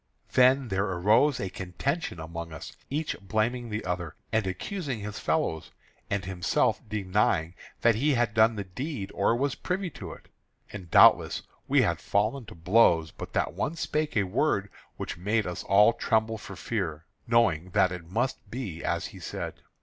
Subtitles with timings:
[0.31, 5.69] Then there arose a contention among us, each blaming the other, and accusing his fellows,
[6.09, 10.27] and himself denying that he had done the deed or was privy to it.
[10.73, 15.45] And doubtless we had fallen to blows but that one spake a word which made
[15.45, 19.61] us all tremble for fear, knowing that it must be as he said.